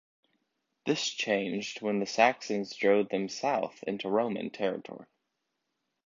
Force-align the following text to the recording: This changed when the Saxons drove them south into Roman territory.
This 0.87 1.07
changed 1.09 1.83
when 1.83 1.99
the 1.99 2.07
Saxons 2.07 2.73
drove 2.73 3.09
them 3.09 3.29
south 3.29 3.83
into 3.85 4.09
Roman 4.09 4.49
territory. 4.49 5.05